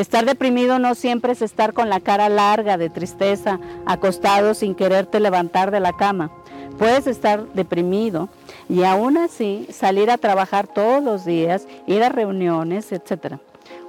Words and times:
Estar 0.00 0.24
deprimido 0.24 0.78
no 0.78 0.94
siempre 0.94 1.32
es 1.32 1.42
estar 1.42 1.74
con 1.74 1.90
la 1.90 2.00
cara 2.00 2.30
larga 2.30 2.78
de 2.78 2.88
tristeza, 2.88 3.60
acostado 3.84 4.54
sin 4.54 4.74
quererte 4.74 5.20
levantar 5.20 5.70
de 5.70 5.78
la 5.78 5.92
cama. 5.92 6.30
Puedes 6.78 7.06
estar 7.06 7.44
deprimido 7.52 8.30
y 8.66 8.84
aún 8.84 9.18
así 9.18 9.66
salir 9.70 10.10
a 10.10 10.16
trabajar 10.16 10.66
todos 10.66 11.04
los 11.04 11.26
días, 11.26 11.68
ir 11.86 12.02
a 12.02 12.08
reuniones, 12.08 12.92
etc. 12.92 13.34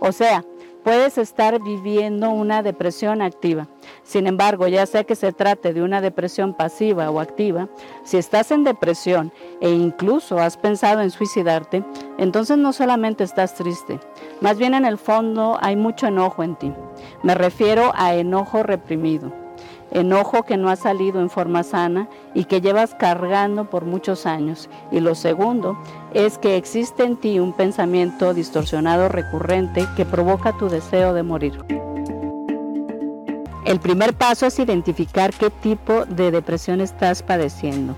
O 0.01 0.11
sea, 0.11 0.43
puedes 0.83 1.17
estar 1.17 1.61
viviendo 1.61 2.29
una 2.29 2.61
depresión 2.61 3.21
activa. 3.21 3.69
Sin 4.03 4.27
embargo, 4.27 4.67
ya 4.67 4.85
sea 4.85 5.03
que 5.03 5.15
se 5.15 5.31
trate 5.31 5.73
de 5.73 5.81
una 5.81 6.01
depresión 6.01 6.53
pasiva 6.53 7.09
o 7.11 7.19
activa, 7.19 7.69
si 8.03 8.17
estás 8.17 8.51
en 8.51 8.63
depresión 8.63 9.31
e 9.61 9.69
incluso 9.69 10.39
has 10.39 10.57
pensado 10.57 11.01
en 11.01 11.11
suicidarte, 11.11 11.83
entonces 12.17 12.57
no 12.57 12.73
solamente 12.73 13.23
estás 13.23 13.55
triste, 13.55 13.99
más 14.41 14.57
bien 14.57 14.73
en 14.73 14.85
el 14.85 14.97
fondo 14.97 15.57
hay 15.61 15.75
mucho 15.75 16.07
enojo 16.07 16.43
en 16.43 16.55
ti. 16.55 16.73
Me 17.23 17.35
refiero 17.35 17.91
a 17.95 18.15
enojo 18.15 18.63
reprimido 18.63 19.31
enojo 19.91 20.43
que 20.43 20.57
no 20.57 20.69
ha 20.69 20.75
salido 20.75 21.19
en 21.21 21.29
forma 21.29 21.63
sana 21.63 22.07
y 22.33 22.45
que 22.45 22.61
llevas 22.61 22.95
cargando 22.95 23.69
por 23.69 23.85
muchos 23.85 24.25
años. 24.25 24.69
Y 24.91 24.99
lo 24.99 25.15
segundo 25.15 25.77
es 26.13 26.37
que 26.37 26.57
existe 26.57 27.03
en 27.03 27.17
ti 27.17 27.39
un 27.39 27.53
pensamiento 27.53 28.33
distorsionado 28.33 29.09
recurrente 29.09 29.85
que 29.95 30.05
provoca 30.05 30.57
tu 30.57 30.69
deseo 30.69 31.13
de 31.13 31.23
morir. 31.23 31.80
El 33.71 33.79
primer 33.79 34.13
paso 34.13 34.45
es 34.45 34.59
identificar 34.59 35.31
qué 35.31 35.49
tipo 35.49 36.03
de 36.03 36.29
depresión 36.29 36.81
estás 36.81 37.23
padeciendo. 37.23 37.95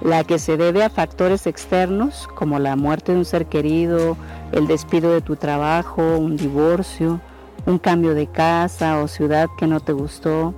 La 0.00 0.22
que 0.22 0.38
se 0.38 0.56
debe 0.56 0.84
a 0.84 0.90
factores 0.90 1.48
externos 1.48 2.28
como 2.36 2.60
la 2.60 2.76
muerte 2.76 3.10
de 3.10 3.18
un 3.18 3.24
ser 3.24 3.46
querido, 3.46 4.16
el 4.52 4.68
despido 4.68 5.12
de 5.12 5.20
tu 5.20 5.34
trabajo, 5.34 6.18
un 6.18 6.36
divorcio, 6.36 7.20
un 7.66 7.78
cambio 7.78 8.14
de 8.14 8.28
casa 8.28 9.02
o 9.02 9.08
ciudad 9.08 9.48
que 9.58 9.66
no 9.66 9.80
te 9.80 9.92
gustó, 9.92 10.54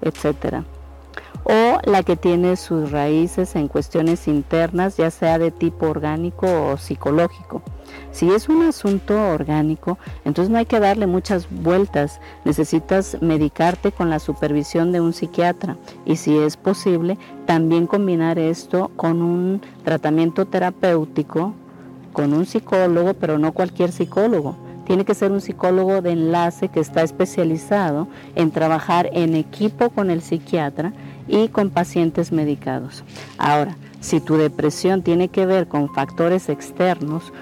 etcétera. 0.00 0.64
O 1.44 1.78
la 1.84 2.02
que 2.02 2.16
tiene 2.16 2.56
sus 2.56 2.90
raíces 2.90 3.54
en 3.54 3.68
cuestiones 3.68 4.28
internas, 4.28 4.96
ya 4.96 5.10
sea 5.10 5.38
de 5.38 5.50
tipo 5.50 5.88
orgánico 5.88 6.46
o 6.46 6.78
psicológico. 6.78 7.62
Si 8.12 8.30
es 8.30 8.48
un 8.48 8.62
asunto 8.62 9.14
orgánico, 9.30 9.98
entonces 10.24 10.50
no 10.50 10.58
hay 10.58 10.66
que 10.66 10.80
darle 10.80 11.06
muchas 11.06 11.46
vueltas. 11.50 12.20
Necesitas 12.44 13.18
medicarte 13.20 13.92
con 13.92 14.08
la 14.08 14.20
supervisión 14.20 14.92
de 14.92 15.00
un 15.00 15.12
psiquiatra 15.12 15.76
y 16.06 16.16
si 16.16 16.38
es 16.38 16.56
posible, 16.56 17.18
también 17.46 17.86
combinar 17.86 18.38
esto 18.38 18.90
con 18.96 19.20
un 19.20 19.60
tratamiento 19.84 20.46
terapéutico, 20.46 21.54
con 22.12 22.32
un 22.32 22.46
psicólogo, 22.46 23.14
pero 23.14 23.38
no 23.38 23.52
cualquier 23.52 23.92
psicólogo 23.92 24.56
tiene 24.84 25.04
que 25.04 25.14
ser 25.14 25.32
un 25.32 25.40
psicólogo 25.40 26.02
de 26.02 26.12
enlace 26.12 26.68
que 26.68 26.80
está 26.80 27.02
especializado 27.02 28.06
en 28.34 28.50
trabajar 28.50 29.08
en 29.12 29.34
equipo 29.34 29.90
con 29.90 30.10
el 30.10 30.20
psiquiatra 30.20 30.92
y 31.28 31.48
con 31.48 31.70
pacientes 31.70 32.32
medicados. 32.32 33.04
Ahora, 33.38 33.76
si 34.00 34.20
tu 34.20 34.36
depresión 34.36 35.02
tiene 35.02 35.28
que 35.28 35.46
ver 35.46 35.66
con 35.66 35.92
factores 35.92 36.48
externos, 36.48 37.32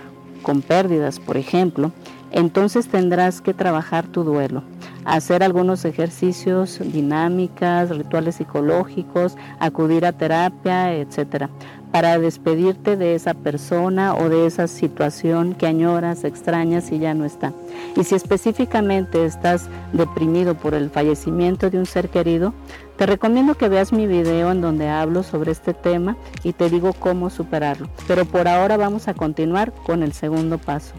con 0.43 0.63
pérdidas, 0.63 1.21
por 1.21 1.37
ejemplo, 1.37 1.93
entonces 2.31 2.89
tendrás 2.89 3.41
que 3.41 3.55
trabajar 3.55 4.07
tu 4.07 4.25
duelo, 4.25 4.63
hacer 5.05 5.43
algunos 5.43 5.85
ejercicios, 5.85 6.81
dinámicas, 6.83 7.91
rituales 7.91 8.37
psicológicos, 8.37 9.37
acudir 9.59 10.07
a 10.07 10.13
terapia, 10.13 10.95
etcétera, 10.95 11.51
para 11.91 12.19
despedirte 12.19 12.97
de 12.97 13.15
esa 13.15 13.35
persona 13.35 14.15
o 14.15 14.29
de 14.29 14.47
esa 14.47 14.67
situación 14.67 15.55
que 15.55 15.67
añoras, 15.67 16.25
extrañas 16.25 16.91
y 16.91 16.99
ya 16.99 17.13
no 17.13 17.25
está. 17.25 17.53
Y 17.97 18.05
si 18.05 18.15
específicamente 18.15 19.27
estás 19.27 19.69
deprimido 19.93 20.55
por 20.55 20.75
el 20.75 20.89
fallecimiento 20.89 21.69
de 21.69 21.79
un 21.79 21.87
ser 21.87 22.09
querido, 22.09 22.55
te 22.97 23.07
recomiendo 23.07 23.57
que 23.57 23.69
veas 23.69 23.93
mi 23.93 24.07
video 24.07 24.51
en 24.53 24.63
donde 24.63 24.89
hablo 24.89 25.23
sobre 25.23 25.53
este 25.53 25.75
tema 25.75 26.17
y 26.43 26.55
te 26.55 26.71
digo 26.71 26.93
cómo 26.95 27.29
superarlo. 27.29 27.89
Pero 28.07 28.25
por 28.25 28.49
ahora 28.49 28.77
vamos 28.79 29.09
a 29.09 29.15
continuar 29.15 29.73
con 29.73 30.03
el 30.03 30.13
segundo 30.13 30.57
paso, 30.57 30.95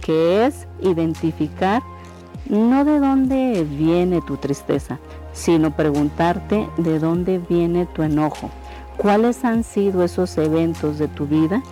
que 0.00 0.46
es 0.46 0.68
identificar 0.80 1.82
no 2.48 2.84
de 2.84 2.98
dónde 2.98 3.64
viene 3.68 4.20
tu 4.22 4.36
tristeza, 4.36 4.98
sino 5.32 5.76
preguntarte 5.76 6.68
de 6.76 6.98
dónde 6.98 7.38
viene 7.38 7.86
tu 7.86 8.02
enojo. 8.02 8.50
¿Cuáles 8.96 9.44
han 9.44 9.64
sido 9.64 10.04
esos 10.04 10.36
eventos 10.38 10.98
de 10.98 11.08
tu 11.08 11.26
vida 11.26 11.62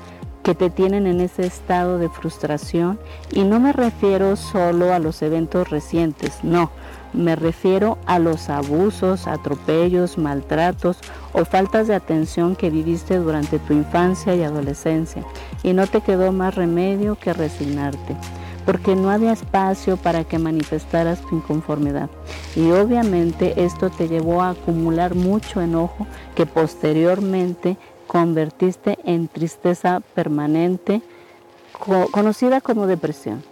que 0.43 0.55
te 0.55 0.71
tienen 0.71 1.07
en 1.07 1.21
ese 1.21 1.47
estado 1.47 1.99
de 1.99 2.09
frustración? 2.09 2.99
Y 3.33 3.45
no 3.45 3.61
me 3.61 3.73
refiero 3.73 4.37
solo 4.37 4.95
a 4.95 4.99
los 4.99 5.21
eventos 5.23 5.69
recientes, 5.69 6.39
no, 6.43 6.71
me 7.12 7.37
refiero 7.37 7.99
a 8.07 8.19
los 8.19 8.51
abusos, 8.51 9.27
atropellos, 9.27 10.19
maltratos 10.19 10.99
o 11.33 11.45
faltas 11.45 11.89
de 11.89 11.95
atención 11.95 12.55
que 12.55 12.71
viviste 12.71 13.17
durante 13.17 13.59
tu 13.59 13.73
infancia 13.73 14.34
y 14.34 14.43
adolescencia. 14.43 15.25
Y 15.62 15.73
no 15.73 15.87
te 15.87 16.03
quedó 16.03 16.33
más 16.33 16.55
remedio 16.55 17.17
que 17.17 17.33
resignarte 17.33 18.17
porque 18.69 18.95
no 18.95 19.09
había 19.09 19.33
espacio 19.33 19.97
para 19.97 20.25
que 20.25 20.39
manifestaras 20.39 21.23
tu 21.23 21.37
inconformidad. 21.37 22.11
Y 22.55 22.71
obviamente 22.71 23.65
esto 23.65 23.89
te 23.89 24.09
llevó 24.09 24.43
a 24.43 24.51
acumular 24.51 25.15
mucho 25.15 25.62
enojo 25.62 26.06
que 26.34 26.45
posteriormente 26.45 27.78
convertiste 28.07 28.99
en 29.05 29.28
tristeza 29.28 30.03
permanente, 30.15 31.01
conocida 32.11 32.61
como 32.61 32.87
depresión. 32.87 33.43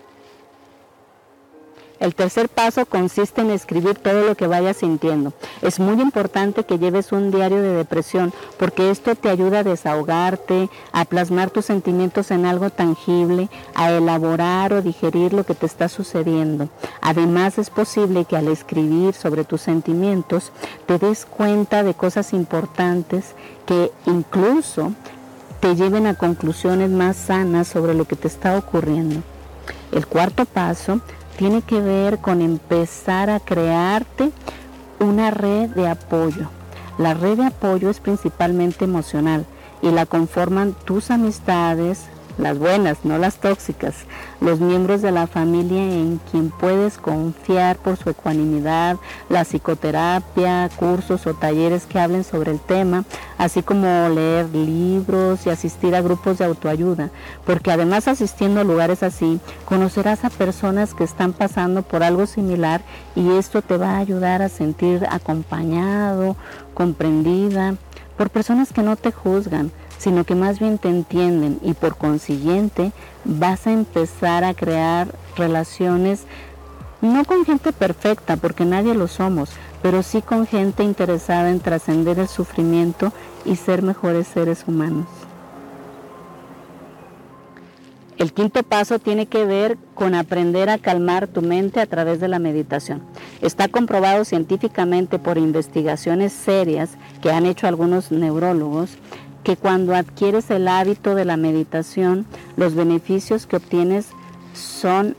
El 1.99 2.15
tercer 2.15 2.51
paso 2.51 2.85
consiste 2.85 3.41
en 3.41 3.51
escribir 3.51 3.95
todo 3.95 4.23
lo 4.23 4.37
que 4.37 4.47
vayas 4.47 4.77
sintiendo. 4.79 5.33
Es 5.63 5.81
muy 5.81 6.01
importante 6.03 6.65
que 6.65 6.79
lleves 6.79 7.11
un 7.11 7.31
diario 7.31 7.63
de 7.63 7.73
depresión 7.73 8.35
porque 8.59 8.91
esto 8.91 9.15
te 9.15 9.31
ayuda 9.31 9.61
a 9.61 9.65
desahogarte, 9.65 10.69
a 10.93 11.05
plasmar 11.07 11.51
tus 11.51 11.65
sentimientos 11.65 12.31
en 12.31 12.45
algo 12.45 12.69
tangible, 12.69 13.49
a 13.75 13.91
elaborar 13.91 14.75
o 14.75 14.83
digerir 14.83 15.33
lo 15.33 15.45
que 15.45 15.55
te 15.55 15.65
está 15.65 15.89
sucediendo. 15.89 16.69
Además 17.01 17.57
es 17.57 17.71
posible 17.71 18.27
que 18.27 18.37
al 18.37 18.49
escribir 18.49 19.15
sobre 19.15 19.45
tus 19.45 19.63
sentimientos 19.63 20.53
te 20.85 20.99
des 20.99 21.25
cuenta 21.25 21.83
de 21.83 21.95
cosas 21.95 22.35
importantes 22.35 23.35
que 23.65 23.91
incluso 24.05 24.93
te 25.61 25.75
lleven 25.75 26.07
a 26.07 26.15
conclusiones 26.15 26.91
más 26.91 27.17
sanas 27.17 27.69
sobre 27.69 27.95
lo 27.95 28.05
que 28.05 28.17
te 28.17 28.29
está 28.29 28.59
ocurriendo. 28.59 29.23
El 29.93 30.07
cuarto 30.07 30.45
paso 30.45 31.01
tiene 31.37 31.63
que 31.63 31.81
ver 31.81 32.19
con 32.19 32.43
empezar 32.43 33.31
a 33.31 33.41
crearte 33.41 34.31
una 34.99 35.31
red 35.31 35.71
de 35.71 35.89
apoyo. 35.89 36.49
La 36.99 37.15
red 37.15 37.37
de 37.37 37.47
apoyo 37.47 37.91
es 37.91 38.01
principalmente 38.01 38.85
emocional 38.85 39.45
y 39.83 39.91
la 39.91 40.07
conforman 40.07 40.75
tus 40.85 41.11
amistades, 41.11 42.07
las 42.39 42.59
buenas, 42.59 42.99
no 43.05 43.19
las 43.19 43.37
tóxicas, 43.37 43.95
los 44.41 44.61
miembros 44.61 45.03
de 45.03 45.11
la 45.11 45.27
familia 45.27 45.83
en 45.83 46.21
quien 46.31 46.51
puedes 46.51 46.99
confiar 46.99 47.77
por 47.77 47.97
su 47.97 48.11
ecuanimidad, 48.11 48.97
la 49.29 49.45
psicoterapia, 49.45 50.69
cursos 50.77 51.27
o 51.27 51.35
talleres 51.35 51.87
que 51.87 51.99
hablen 51.99 52.25
sobre 52.25 52.53
el 52.53 52.61
tema, 52.61 53.05
así 53.39 53.63
como 53.63 54.09
leer 54.09 54.49
libros 54.55 55.47
y 55.47 55.51
asistir 55.51 55.95
a 55.95 56.03
grupos 56.03 56.39
de 56.39 56.45
autoayuda, 56.45 57.11
porque 57.45 57.73
además 57.73 58.09
asistiendo 58.09 58.61
a 58.61 58.65
lugares 58.65 59.03
así, 59.03 59.41
conocerás 59.65 60.25
a 60.25 60.31
personas 60.31 60.95
que 60.95 61.05
están 61.05 61.33
pasando 61.33 61.83
por 61.83 62.03
algo 62.03 62.27
similar 62.27 62.83
y 63.15 63.31
esto 63.33 63.63
te 63.63 63.77
va 63.77 63.93
a 63.93 63.99
ayudar 63.99 64.43
a 64.43 64.49
sentir 64.49 65.07
acompañado, 65.11 66.37
comprendida, 66.75 67.75
por 68.17 68.31
personas 68.31 68.73
que 68.73 68.83
no 68.83 68.97
te 68.97 69.13
juzgan, 69.13 69.71
sino 69.99 70.25
que 70.25 70.35
más 70.35 70.59
bien 70.59 70.79
te 70.79 70.89
entienden 70.89 71.59
y 71.63 71.75
por 71.75 71.97
consiguiente 71.97 72.93
vas 73.25 73.67
a 73.67 73.73
empezar 73.73 74.45
a 74.45 74.55
crear 74.55 75.15
relaciones 75.37 76.25
no 77.01 77.25
con 77.25 77.45
gente 77.45 77.73
perfecta, 77.73 78.37
porque 78.37 78.65
nadie 78.65 78.95
lo 78.95 79.07
somos, 79.07 79.51
pero 79.83 80.03
sí 80.03 80.23
con 80.23 80.47
gente 80.47 80.83
interesada 80.83 81.51
en 81.51 81.61
trascender 81.61 82.19
el 82.19 82.29
sufrimiento 82.29 83.13
y 83.45 83.57
ser 83.57 83.83
mejores 83.83 84.27
seres 84.27 84.65
humanos. 84.67 85.07
El 88.19 88.33
quinto 88.33 88.63
paso 88.63 88.99
tiene 88.99 89.27
que 89.27 89.45
ver 89.45 89.77
con 89.95 90.15
aprender 90.15 90.71
a 90.71 90.79
calmar 90.79 91.27
tu 91.29 91.43
mente 91.43 91.81
a 91.81 91.87
través 91.87 92.19
de 92.19 92.29
la 92.29 92.39
meditación. 92.39 93.03
Está 93.43 93.69
comprobado 93.69 94.25
científicamente 94.25 95.19
por 95.19 95.37
investigaciones 95.37 96.33
serias 96.33 96.93
que 97.21 97.31
han 97.31 97.45
hecho 97.45 97.67
algunos 97.67 98.11
neurólogos 98.11 98.97
que 99.47 99.57
cuando 99.57 99.95
adquieres 99.95 100.51
el 100.51 100.67
hábito 100.67 101.15
de 101.15 101.25
la 101.25 101.37
meditación, 101.37 102.27
los 102.57 102.75
beneficios 102.75 103.47
que 103.47 103.55
obtienes 103.55 104.09
son 104.55 105.17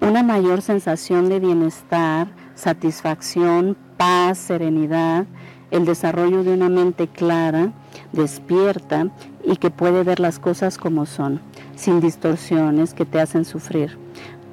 una 0.00 0.24
mayor 0.24 0.60
sensación 0.60 1.28
de 1.28 1.38
bienestar, 1.38 2.26
satisfacción, 2.56 3.76
paz, 3.96 4.38
serenidad, 4.38 5.24
el 5.70 5.84
desarrollo 5.84 6.42
de 6.42 6.52
una 6.54 6.68
mente 6.68 7.06
clara, 7.06 7.70
despierta 8.12 9.06
y 9.44 9.54
que 9.58 9.70
puede 9.70 10.02
ver 10.02 10.18
las 10.18 10.40
cosas 10.40 10.76
como 10.76 11.06
son, 11.06 11.40
sin 11.76 12.00
distorsiones 12.00 12.92
que 12.92 13.06
te 13.06 13.20
hacen 13.20 13.44
sufrir. 13.44 13.96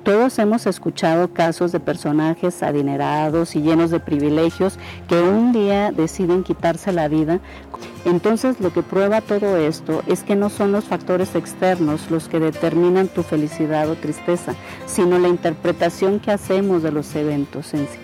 Todos 0.03 0.37
hemos 0.37 0.67
escuchado 0.67 1.33
casos 1.33 1.71
de 1.71 1.79
personajes 1.79 2.61
adinerados 2.61 3.55
y 3.55 3.63
llenos 3.63 3.89
de 3.89 3.99
privilegios 3.99 4.77
que 5.07 5.19
un 5.19 5.53
día 5.53 5.91
deciden 5.91 6.43
quitarse 6.43 6.91
la 6.91 7.07
vida. 7.07 7.39
Entonces 8.05 8.59
lo 8.59 8.71
que 8.71 8.83
prueba 8.83 9.21
todo 9.21 9.57
esto 9.57 10.03
es 10.05 10.23
que 10.23 10.35
no 10.35 10.51
son 10.51 10.71
los 10.71 10.85
factores 10.85 11.35
externos 11.35 12.11
los 12.11 12.27
que 12.27 12.39
determinan 12.39 13.07
tu 13.07 13.23
felicidad 13.23 13.89
o 13.89 13.95
tristeza, 13.95 14.53
sino 14.85 15.17
la 15.17 15.27
interpretación 15.27 16.19
que 16.19 16.31
hacemos 16.31 16.83
de 16.83 16.91
los 16.91 17.15
eventos 17.15 17.73
en 17.73 17.87
sí. 17.87 17.97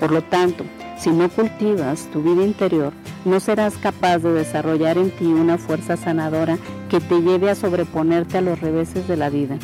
Por 0.00 0.10
lo 0.10 0.22
tanto, 0.22 0.64
si 0.98 1.10
no 1.10 1.28
cultivas 1.28 2.08
tu 2.12 2.22
vida 2.22 2.44
interior, 2.44 2.92
no 3.24 3.38
serás 3.38 3.76
capaz 3.76 4.18
de 4.18 4.32
desarrollar 4.32 4.98
en 4.98 5.10
ti 5.10 5.26
una 5.26 5.58
fuerza 5.58 5.96
sanadora 5.96 6.58
que 6.90 7.00
te 7.00 7.20
lleve 7.20 7.50
a 7.50 7.54
sobreponerte 7.54 8.38
a 8.38 8.40
los 8.40 8.60
reveses 8.60 9.06
de 9.06 9.16
la 9.16 9.30
vida. 9.30 9.58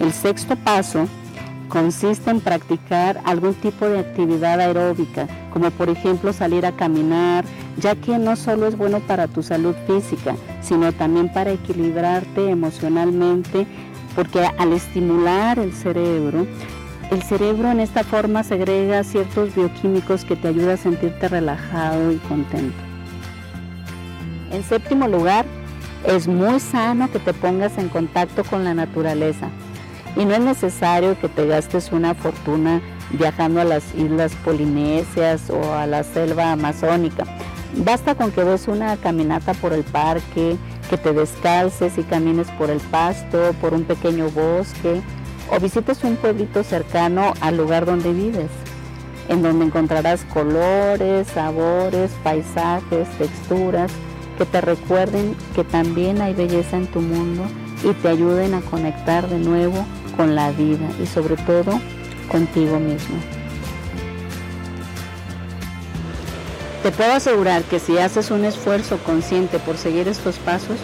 El 0.00 0.12
sexto 0.12 0.56
paso 0.56 1.06
consiste 1.68 2.30
en 2.30 2.40
practicar 2.40 3.20
algún 3.24 3.54
tipo 3.54 3.86
de 3.88 3.98
actividad 3.98 4.60
aeróbica, 4.60 5.26
como 5.56 5.70
por 5.70 5.88
ejemplo 5.88 6.34
salir 6.34 6.66
a 6.66 6.72
caminar, 6.72 7.46
ya 7.78 7.94
que 7.94 8.18
no 8.18 8.36
solo 8.36 8.66
es 8.66 8.76
bueno 8.76 9.00
para 9.00 9.26
tu 9.26 9.42
salud 9.42 9.74
física, 9.86 10.36
sino 10.60 10.92
también 10.92 11.32
para 11.32 11.50
equilibrarte 11.50 12.50
emocionalmente, 12.50 13.66
porque 14.14 14.44
al 14.58 14.74
estimular 14.74 15.58
el 15.58 15.72
cerebro, 15.72 16.46
el 17.10 17.22
cerebro 17.22 17.70
en 17.70 17.80
esta 17.80 18.04
forma 18.04 18.42
segrega 18.42 19.02
ciertos 19.02 19.54
bioquímicos 19.54 20.26
que 20.26 20.36
te 20.36 20.48
ayudan 20.48 20.72
a 20.72 20.76
sentirte 20.76 21.26
relajado 21.26 22.12
y 22.12 22.16
contento. 22.16 22.76
En 24.52 24.62
séptimo 24.62 25.08
lugar, 25.08 25.46
es 26.06 26.28
muy 26.28 26.60
sano 26.60 27.10
que 27.10 27.18
te 27.18 27.32
pongas 27.32 27.78
en 27.78 27.88
contacto 27.88 28.44
con 28.44 28.62
la 28.62 28.74
naturaleza. 28.74 29.48
Y 30.16 30.26
no 30.26 30.34
es 30.34 30.40
necesario 30.40 31.18
que 31.18 31.30
te 31.30 31.46
gastes 31.46 31.92
una 31.92 32.14
fortuna 32.14 32.82
viajando 33.10 33.60
a 33.60 33.64
las 33.64 33.94
islas 33.94 34.32
polinesias 34.44 35.50
o 35.50 35.74
a 35.74 35.86
la 35.86 36.02
selva 36.02 36.52
amazónica. 36.52 37.24
Basta 37.76 38.14
con 38.14 38.30
que 38.30 38.44
des 38.44 38.68
una 38.68 38.96
caminata 38.96 39.54
por 39.54 39.72
el 39.72 39.84
parque, 39.84 40.56
que 40.88 40.96
te 40.96 41.12
descalces 41.12 41.98
y 41.98 42.02
camines 42.02 42.48
por 42.52 42.70
el 42.70 42.78
pasto, 42.78 43.54
por 43.60 43.74
un 43.74 43.84
pequeño 43.84 44.30
bosque 44.30 45.00
o 45.50 45.60
visites 45.60 46.02
un 46.04 46.16
pueblito 46.16 46.62
cercano 46.64 47.34
al 47.40 47.56
lugar 47.56 47.86
donde 47.86 48.12
vives, 48.12 48.50
en 49.28 49.42
donde 49.42 49.66
encontrarás 49.66 50.24
colores, 50.24 51.28
sabores, 51.28 52.10
paisajes, 52.22 53.08
texturas 53.18 53.90
que 54.38 54.44
te 54.44 54.60
recuerden 54.60 55.34
que 55.54 55.64
también 55.64 56.20
hay 56.20 56.34
belleza 56.34 56.76
en 56.76 56.86
tu 56.86 57.00
mundo 57.00 57.44
y 57.82 57.92
te 57.94 58.08
ayuden 58.08 58.54
a 58.54 58.60
conectar 58.60 59.28
de 59.28 59.38
nuevo 59.38 59.84
con 60.16 60.34
la 60.34 60.50
vida 60.50 60.88
y 61.02 61.06
sobre 61.06 61.36
todo 61.36 61.80
contigo 62.28 62.78
mismo. 62.78 63.16
Te 66.82 66.92
puedo 66.92 67.12
asegurar 67.12 67.62
que 67.64 67.80
si 67.80 67.98
haces 67.98 68.30
un 68.30 68.44
esfuerzo 68.44 68.98
consciente 68.98 69.58
por 69.58 69.76
seguir 69.76 70.06
estos 70.06 70.36
pasos, 70.36 70.78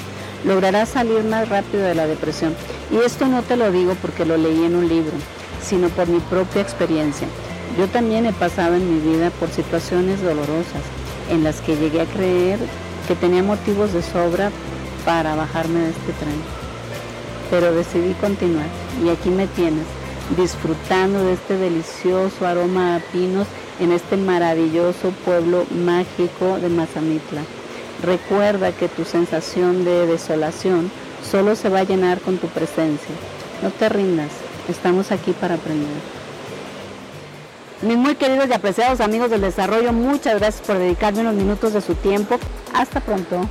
lograrás 0.45 0.89
salir 0.89 1.23
más 1.25 1.49
rápido 1.49 1.85
de 1.85 1.95
la 1.95 2.07
depresión. 2.07 2.55
Y 2.91 2.97
esto 2.97 3.27
no 3.27 3.43
te 3.43 3.57
lo 3.57 3.71
digo 3.71 3.95
porque 4.03 4.25
lo 4.25 4.37
leí 4.37 4.65
en 4.65 4.75
un 4.75 4.89
libro, 4.89 5.13
sino 5.63 5.89
por 5.91 6.09
mi 6.09 6.19
propia 6.19 6.63
experiencia. 6.63 7.29
Yo 7.79 7.87
también 7.87 8.27
he 8.27 8.33
pasado 8.33 8.75
en 8.75 8.93
mi 8.93 9.13
vida 9.13 9.31
por 9.31 9.51
situaciones 9.51 10.21
dolorosas 10.23 10.83
en 11.31 11.45
las 11.45 11.61
que 11.61 11.77
llegué 11.77 12.01
a 12.01 12.07
creer 12.07 12.59
que 13.07 13.15
tenía 13.15 13.43
motivos 13.43 13.93
de 13.93 14.03
sobra 14.03 14.51
para 15.05 15.37
bajarme 15.37 15.81
de 15.81 15.91
este 15.91 16.13
tren 16.13 16.63
pero 17.53 17.71
decidí 17.75 18.15
continuar 18.15 18.65
y 19.05 19.11
aquí 19.11 19.29
me 19.29 19.47
tienes 19.47 19.85
disfrutando 20.37 21.25
de 21.25 21.35
este 21.35 21.57
delicioso 21.57 22.47
aroma 22.47 22.97
a 22.97 23.01
pinos 23.01 23.47
en 23.81 23.93
este 23.93 24.17
maravilloso 24.17 25.11
pueblo 25.25 25.65
mágico 25.85 26.59
de 26.59 26.69
Mazamitla. 26.69 27.43
Recuerda 28.03 28.73
que 28.73 28.89
tu 28.89 29.05
sensación 29.05 29.85
de 29.85 30.07
desolación 30.07 30.91
solo 31.29 31.55
se 31.55 31.69
va 31.69 31.81
a 31.81 31.85
llenar 31.85 32.21
con 32.21 32.39
tu 32.39 32.49
presencia. 32.49 33.15
No 33.63 33.71
te 33.71 33.89
rindas, 33.89 34.31
estamos 34.69 35.13
aquí 35.13 35.33
para 35.33 35.55
aprender. 35.55 35.87
Mis 37.83 37.97
muy 37.97 38.15
queridos 38.15 38.49
y 38.49 38.53
apreciados 38.53 39.01
amigos 39.01 39.31
del 39.31 39.41
desarrollo, 39.41 39.93
muchas 39.93 40.39
gracias 40.39 40.67
por 40.67 40.79
dedicarme 40.79 41.21
unos 41.21 41.35
minutos 41.35 41.73
de 41.73 41.81
su 41.81 41.95
tiempo. 41.95 42.39
Hasta 42.73 43.01
pronto. 43.01 43.49